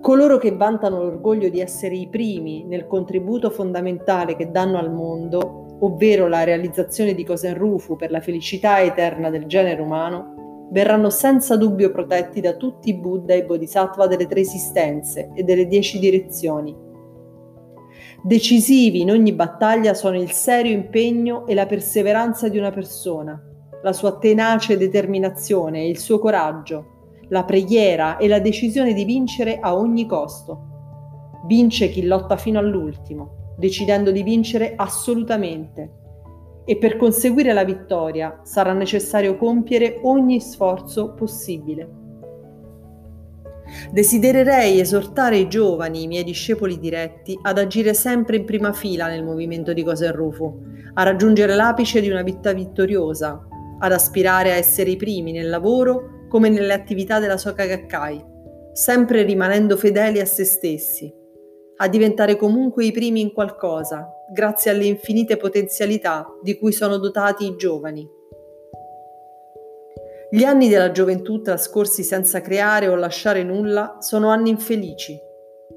Coloro 0.01 0.39
che 0.39 0.55
vantano 0.55 1.03
l'orgoglio 1.03 1.49
di 1.49 1.59
essere 1.61 1.93
i 1.93 2.07
primi 2.09 2.63
nel 2.65 2.87
contributo 2.87 3.51
fondamentale 3.51 4.35
che 4.35 4.49
danno 4.49 4.79
al 4.79 4.91
mondo, 4.91 5.77
ovvero 5.81 6.27
la 6.27 6.43
realizzazione 6.43 7.13
di 7.13 7.23
Cosenrufu 7.23 7.95
per 7.95 8.09
la 8.09 8.19
felicità 8.19 8.81
eterna 8.81 9.29
del 9.29 9.45
genere 9.45 9.79
umano, 9.79 10.34
verranno 10.71 11.09
senza 11.09 11.57
dubbio 11.57 11.91
protetti 11.91 12.41
da 12.41 12.55
tutti 12.55 12.89
i 12.89 12.95
Buddha 12.95 13.33
e 13.33 13.45
Bodhisattva 13.45 14.07
delle 14.07 14.27
tre 14.27 14.41
esistenze 14.41 15.31
e 15.33 15.43
delle 15.43 15.67
dieci 15.67 15.99
direzioni. 15.99 16.75
Decisivi 18.23 19.01
in 19.01 19.11
ogni 19.11 19.33
battaglia 19.33 19.93
sono 19.93 20.19
il 20.19 20.31
serio 20.31 20.73
impegno 20.73 21.45
e 21.45 21.53
la 21.53 21.65
perseveranza 21.65 22.49
di 22.49 22.57
una 22.57 22.71
persona, 22.71 23.39
la 23.83 23.93
sua 23.93 24.17
tenace 24.17 24.77
determinazione 24.77 25.81
e 25.81 25.89
il 25.89 25.99
suo 25.99 26.17
coraggio, 26.17 27.19
la 27.29 27.43
preghiera 27.43 28.17
e 28.17 28.27
la 28.27 28.39
decisione 28.39 28.93
di 28.93 29.03
vincere 29.03 29.59
a 29.59 29.75
ogni 29.75 30.07
costo. 30.07 30.73
Vince 31.45 31.89
chi 31.89 32.05
lotta 32.05 32.37
fino 32.37 32.57
all'ultimo, 32.57 33.53
decidendo 33.57 34.11
di 34.11 34.23
vincere 34.23 34.73
assolutamente. 34.75 36.04
E 36.65 36.77
per 36.77 36.97
conseguire 36.97 37.53
la 37.53 37.63
vittoria 37.63 38.39
sarà 38.43 38.73
necessario 38.73 39.37
compiere 39.37 39.99
ogni 40.01 40.41
sforzo 40.41 41.13
possibile. 41.13 42.03
Desidererei 43.91 44.79
esortare 44.79 45.37
i 45.37 45.47
giovani, 45.47 46.03
i 46.03 46.07
miei 46.07 46.23
discepoli 46.23 46.79
diretti, 46.79 47.37
ad 47.41 47.57
agire 47.57 47.93
sempre 47.93 48.37
in 48.37 48.45
prima 48.45 48.73
fila 48.73 49.07
nel 49.07 49.23
movimento 49.23 49.73
di 49.73 49.83
Coserrufu, 49.83 50.61
a 50.93 51.03
raggiungere 51.03 51.55
l'apice 51.55 52.01
di 52.01 52.09
una 52.09 52.21
vita 52.21 52.53
vittoriosa, 52.53 53.47
ad 53.79 53.91
aspirare 53.91 54.51
a 54.51 54.55
essere 54.55 54.91
i 54.91 54.95
primi 54.95 55.31
nel 55.31 55.49
lavoro 55.49 56.25
come 56.29 56.49
nelle 56.49 56.73
attività 56.73 57.19
della 57.19 57.37
Soka 57.37 57.65
Gakkai, 57.65 58.23
sempre 58.73 59.23
rimanendo 59.23 59.77
fedeli 59.77 60.19
a 60.19 60.25
se 60.25 60.43
stessi, 60.43 61.13
a 61.77 61.87
diventare 61.87 62.35
comunque 62.35 62.85
i 62.85 62.91
primi 62.91 63.21
in 63.21 63.33
qualcosa, 63.33 64.07
grazie 64.31 64.71
alle 64.71 64.85
infinite 64.85 65.37
potenzialità 65.37 66.25
di 66.41 66.57
cui 66.57 66.71
sono 66.71 66.97
dotati 66.97 67.45
i 67.45 67.55
giovani. 67.55 68.07
Gli 70.29 70.43
anni 70.43 70.69
della 70.69 70.91
gioventù 70.91 71.41
trascorsi 71.41 72.03
senza 72.03 72.41
creare 72.41 72.87
o 72.87 72.95
lasciare 72.95 73.43
nulla 73.43 73.97
sono 73.99 74.29
anni 74.29 74.49
infelici. 74.49 75.17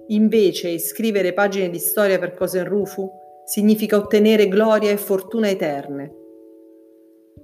Invece, 0.08 0.78
scrivere 0.78 1.34
pagine 1.34 1.68
di 1.68 1.78
storia 1.78 2.18
per 2.18 2.34
Cosenrufu 2.34 3.10
significa 3.44 3.96
ottenere 3.96 4.48
gloria 4.48 4.90
e 4.90 4.96
fortuna 4.96 5.48
eterne. 5.48 6.14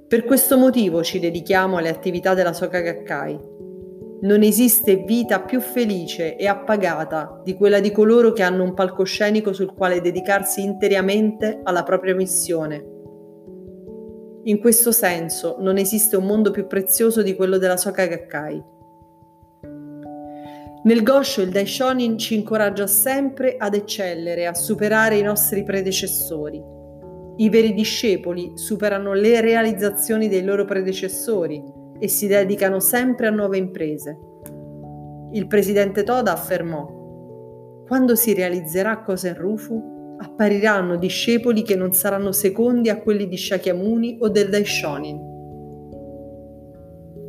Per 0.09 0.25
questo 0.25 0.57
motivo 0.57 1.03
ci 1.03 1.19
dedichiamo 1.19 1.77
alle 1.77 1.89
attività 1.89 2.35
della 2.35 2.53
Soka 2.53 2.81
Gakkai. 2.81 3.64
Non 4.25 4.43
esiste 4.43 4.97
vita 4.97 5.41
più 5.41 5.61
felice 5.61 6.37
e 6.37 6.47
appagata 6.47 7.41
di 7.45 7.55
quella 7.55 7.81
di 7.81 7.93
coloro 7.93 8.33
che 8.33 8.43
hanno 8.43 8.63
un 8.63 8.75
palcoscenico 8.75 9.53
sul 9.53 9.75
quale 9.75 10.01
dedicarsi 10.01 10.63
interamente 10.63 11.61
alla 11.63 11.83
propria 11.83 12.15
missione. 12.15 12.93
In 14.45 14.59
questo 14.61 14.93
senso 14.93 15.57
non 15.61 15.77
esiste 15.77 16.17
un 16.17 16.25
mondo 16.25 16.51
più 16.51 16.67
prezioso 16.67 17.23
di 17.23 17.35
quello 17.35 17.59
della 17.59 17.77
Soka 17.77 18.07
Gakkai. 18.07 18.63
Nel 20.85 21.03
Gosho 21.03 21.41
il 21.41 21.51
Daishonin 21.51 22.19
ci 22.19 22.35
incoraggia 22.35 22.87
sempre 22.87 23.57
ad 23.59 23.75
eccellere, 23.75 24.47
a 24.47 24.55
superare 24.55 25.17
i 25.17 25.23
nostri 25.23 25.63
predecessori 25.65 26.75
i 27.37 27.49
veri 27.49 27.75
discepoli 27.75 28.53
superano 28.55 29.13
le 29.13 29.41
realizzazioni 29.41 30.29
dei 30.29 30.45
loro 30.45 30.65
predecessori 30.65 31.83
e 31.99 32.09
si 32.09 32.27
dedicano 32.27 32.81
sempre 32.81 33.27
a 33.27 33.31
nuove 33.31 33.59
imprese. 33.59 34.19
Il 35.33 35.47
presidente 35.47 36.03
Toda 36.03 36.33
affermò: 36.33 37.83
Quando 37.87 38.15
si 38.15 38.35
realizzerà 38.35 39.03
Kosen-Rufu, 39.03 40.17
appariranno 40.19 40.97
discepoli 40.97 41.63
che 41.63 41.77
non 41.77 41.93
saranno 41.93 42.33
secondi 42.33 42.89
a 42.89 43.01
quelli 43.01 43.27
di 43.29 43.37
Shakyamuni 43.37 44.19
o 44.21 44.29
del 44.29 44.49
Daishonin. 44.49 45.33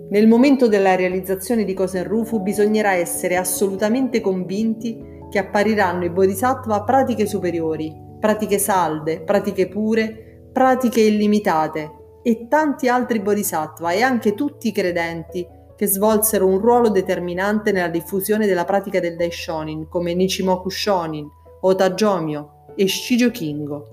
Nel 0.07 0.27
momento 0.27 0.67
della 0.67 0.95
realizzazione 0.95 1.63
di 1.63 1.73
Kosen-Rufu 1.73 2.41
bisognerà 2.41 2.93
essere 2.93 3.37
assolutamente 3.37 4.21
convinti 4.21 5.13
che 5.29 5.39
appariranno 5.39 6.05
i 6.05 6.11
bodhisattva 6.11 6.83
pratiche 6.83 7.25
superiori, 7.25 7.91
pratiche 8.19 8.59
salde, 8.59 9.21
pratiche 9.21 9.67
pure, 9.67 10.47
pratiche 10.51 11.01
illimitate 11.01 12.03
e 12.27 12.47
tanti 12.47 12.89
altri 12.89 13.19
bodhisattva 13.19 13.91
e 13.91 14.01
anche 14.01 14.33
tutti 14.33 14.69
i 14.69 14.71
credenti 14.71 15.47
che 15.75 15.85
svolsero 15.85 16.47
un 16.47 16.57
ruolo 16.57 16.89
determinante 16.89 17.71
nella 17.71 17.87
diffusione 17.87 18.47
della 18.47 18.65
pratica 18.65 18.99
del 18.99 19.15
Daishonin 19.15 19.87
come 19.87 20.15
Nichimoku 20.15 20.67
Shonin, 20.67 21.27
Otajomyo 21.61 22.73
e 22.75 22.87
Shijo 22.87 23.29
Kingo. 23.29 23.89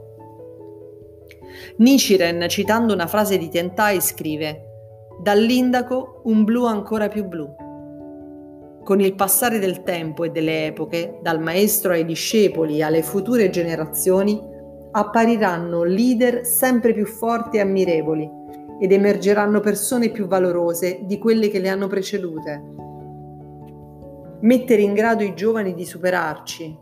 Nichiren, 1.77 2.49
citando 2.49 2.95
una 2.95 3.07
frase 3.07 3.37
di 3.37 3.51
Tentai, 3.51 4.01
scrive 4.01 4.62
Dall'indaco 5.21 6.23
un 6.25 6.45
blu 6.45 6.64
ancora 6.64 7.09
più 7.09 7.27
blu. 7.27 7.55
Con 8.83 8.99
il 9.01 9.14
passare 9.14 9.59
del 9.59 9.83
tempo 9.83 10.25
e 10.25 10.31
delle 10.31 10.68
epoche, 10.68 11.18
dal 11.21 11.38
maestro 11.38 11.92
ai 11.92 12.07
discepoli 12.07 12.83
alle 12.83 13.03
future 13.03 13.51
generazioni, 13.51 14.40
appariranno 14.93 15.83
leader 15.83 16.47
sempre 16.47 16.93
più 16.93 17.07
forti 17.07 17.57
e 17.57 17.61
ammirevoli 17.61 18.31
ed 18.81 18.93
emergeranno 18.93 19.61
persone 19.61 20.11
più 20.11 20.27
valorose 20.27 21.01
di 21.03 21.19
quelle 21.19 21.49
che 21.49 21.59
le 21.59 21.69
hanno 21.69 21.87
precedute. 21.87 22.63
Mettere 24.41 24.83
in 24.83 24.95
grado 24.95 25.23
i 25.23 25.35
giovani 25.35 25.75
di 25.75 25.85
superarci, 25.85 26.79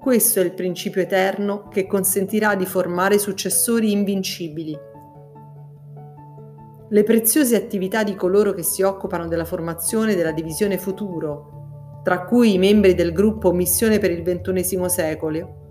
questo 0.00 0.40
è 0.40 0.44
il 0.44 0.54
principio 0.54 1.02
eterno 1.02 1.68
che 1.68 1.86
consentirà 1.86 2.54
di 2.54 2.66
formare 2.66 3.18
successori 3.18 3.92
invincibili 3.92 4.90
le 6.92 7.04
preziose 7.04 7.56
attività 7.56 8.04
di 8.04 8.14
coloro 8.14 8.52
che 8.52 8.62
si 8.62 8.82
occupano 8.82 9.26
della 9.26 9.46
formazione 9.46 10.14
della 10.14 10.32
divisione 10.32 10.76
futuro, 10.76 12.00
tra 12.04 12.24
cui 12.24 12.52
i 12.52 12.58
membri 12.58 12.94
del 12.94 13.12
gruppo 13.12 13.50
Missione 13.52 13.98
per 13.98 14.10
il 14.10 14.20
XXI 14.20 14.90
secolo, 14.90 15.61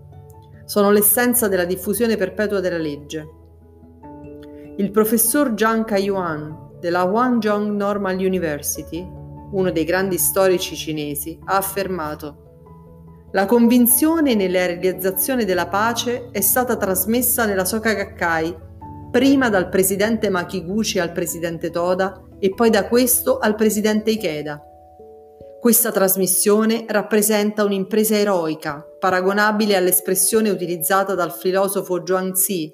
sono 0.72 0.90
l'essenza 0.90 1.50
della 1.50 1.66
diffusione 1.66 2.16
perpetua 2.16 2.62
della 2.62 2.78
legge. 2.78 3.28
Il 4.78 4.90
professor 4.90 5.52
Zhang 5.54 5.84
Kaiyuan 5.84 6.78
della 6.80 7.04
Huangjong 7.04 7.76
Normal 7.76 8.16
University, 8.16 9.06
uno 9.52 9.70
dei 9.70 9.84
grandi 9.84 10.18
storici 10.18 10.78
cinesi, 10.78 11.38
ha 11.44 11.58
affermato 11.58 13.28
la 13.32 13.46
convinzione 13.46 14.34
nella 14.34 14.66
realizzazione 14.66 15.44
della 15.44 15.68
pace 15.68 16.30
è 16.32 16.40
stata 16.40 16.78
trasmessa 16.78 17.46
nella 17.46 17.66
Soka 17.66 17.92
Gakkai 17.92 18.58
prima 19.12 19.50
dal 19.50 19.68
presidente 19.68 20.30
Makiguchi 20.30 21.00
al 21.00 21.12
presidente 21.12 21.70
Toda 21.70 22.28
e 22.40 22.54
poi 22.54 22.70
da 22.70 22.88
questo 22.88 23.40
al 23.40 23.56
presidente 23.56 24.12
Ikeda. 24.12 24.62
Questa 25.60 25.92
trasmissione 25.92 26.86
rappresenta 26.88 27.66
un'impresa 27.66 28.16
eroica, 28.16 28.86
paragonabile 29.02 29.76
all'espressione 29.76 30.52
utilizzata 30.52 31.16
dal 31.16 31.32
filosofo 31.32 32.06
Zhuangzi, 32.06 32.72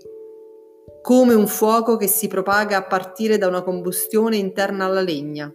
come 1.01 1.33
un 1.33 1.47
fuoco 1.47 1.95
che 1.95 2.07
si 2.07 2.27
propaga 2.27 2.75
a 2.75 2.83
partire 2.85 3.37
da 3.37 3.47
una 3.47 3.61
combustione 3.61 4.35
interna 4.35 4.83
alla 4.83 4.99
legna. 4.99 5.49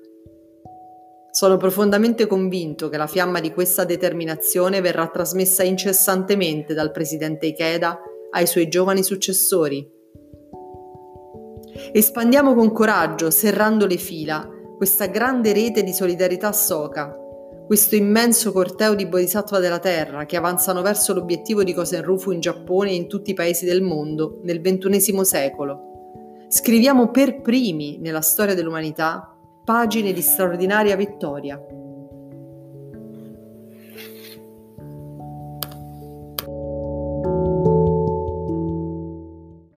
Sono 1.31 1.59
profondamente 1.59 2.27
convinto 2.27 2.89
che 2.89 2.97
la 2.97 3.07
fiamma 3.07 3.39
di 3.41 3.53
questa 3.53 3.85
determinazione 3.85 4.81
verrà 4.81 5.09
trasmessa 5.09 5.63
incessantemente 5.63 6.73
dal 6.73 6.91
presidente 6.91 7.45
Ikeda 7.45 8.01
ai 8.31 8.47
suoi 8.47 8.69
giovani 8.69 9.03
successori. 9.03 9.87
Espandiamo 11.93 12.55
con 12.55 12.73
coraggio, 12.73 13.31
serrando 13.31 13.85
le 13.85 13.99
fila, 13.99 14.49
questa 14.79 15.05
grande 15.05 15.53
rete 15.53 15.83
di 15.83 15.93
solidarietà 15.93 16.51
Soka, 16.51 17.15
questo 17.67 17.95
immenso 17.95 18.53
corteo 18.53 18.95
di 18.95 19.07
bodhisattva 19.07 19.59
della 19.59 19.79
Terra 19.79 20.27
che 20.27 20.37
avanzano 20.37 20.83
verso 20.83 21.15
l'obiettivo 21.15 21.63
di 21.65 21.73
Kosenrufu 21.73 22.31
in 22.31 22.41
Giappone 22.41 22.91
e 22.91 22.95
in 22.95 23.09
tutti 23.09 23.31
i 23.31 23.35
paesi 23.35 23.65
del 23.65 23.83
mondo 23.83 24.41
nel 24.43 24.61
XXI 24.61 25.25
secolo. 25.25 25.91
Scriviamo 26.49 27.11
per 27.11 27.41
primi 27.41 27.99
nella 27.99 28.21
storia 28.21 28.55
dell'umanità 28.55 29.35
pagine 29.65 30.13
di 30.13 30.21
straordinaria 30.21 30.97
vittoria. 30.97 31.59